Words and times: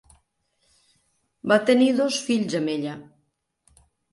Va 1.53 1.59
tenir 1.71 1.91
dos 2.01 2.19
fills 2.31 2.59
amb 2.63 2.75
ella. 2.77 2.99